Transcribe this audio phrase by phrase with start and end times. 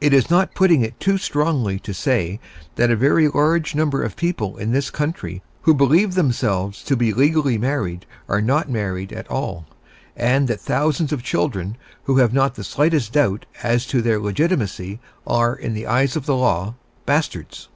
[0.00, 2.40] It is not putting it too strongly to say
[2.74, 7.12] that a very large number of people in this country who believe themselves to be
[7.12, 9.64] legally married are not married at all,
[10.16, 14.98] and that thousands of children who have not the slightest doubt as to their legitimacy
[15.24, 16.74] are in the eyes of the law
[17.06, 17.68] bastards.